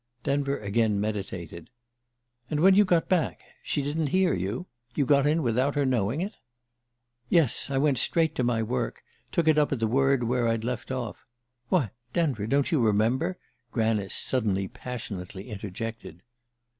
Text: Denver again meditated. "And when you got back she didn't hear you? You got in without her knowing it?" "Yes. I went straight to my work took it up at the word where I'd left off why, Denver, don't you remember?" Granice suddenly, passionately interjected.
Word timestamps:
Denver 0.23 0.57
again 0.57 0.99
meditated. 0.99 1.69
"And 2.49 2.59
when 2.61 2.73
you 2.73 2.85
got 2.85 3.07
back 3.07 3.43
she 3.61 3.83
didn't 3.83 4.07
hear 4.07 4.33
you? 4.33 4.65
You 4.95 5.05
got 5.05 5.27
in 5.27 5.43
without 5.43 5.75
her 5.75 5.85
knowing 5.85 6.21
it?" 6.21 6.33
"Yes. 7.29 7.69
I 7.69 7.77
went 7.77 7.99
straight 7.99 8.33
to 8.33 8.43
my 8.43 8.63
work 8.63 9.03
took 9.31 9.47
it 9.47 9.59
up 9.59 9.71
at 9.71 9.77
the 9.79 9.85
word 9.85 10.23
where 10.23 10.47
I'd 10.47 10.63
left 10.63 10.89
off 10.91 11.27
why, 11.69 11.91
Denver, 12.13 12.47
don't 12.47 12.71
you 12.71 12.81
remember?" 12.81 13.37
Granice 13.71 14.15
suddenly, 14.15 14.67
passionately 14.67 15.49
interjected. 15.51 16.23